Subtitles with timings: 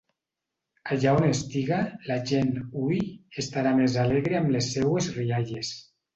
[0.95, 1.77] Allà on estiga,
[2.13, 2.49] la gent
[2.81, 2.99] hui
[3.45, 5.73] estarà més alegre amb les seues rialles.